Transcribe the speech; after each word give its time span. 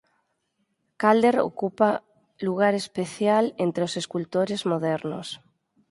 Calder 1.01 1.35
ocupa 1.49 1.89
lugar 2.47 2.73
especial 2.81 3.45
entre 3.65 3.81
os 3.87 3.93
escultores 4.01 4.61
modernos. 4.71 5.27